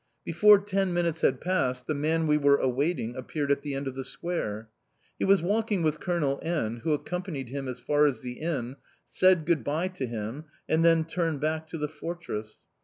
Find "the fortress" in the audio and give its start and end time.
11.77-12.61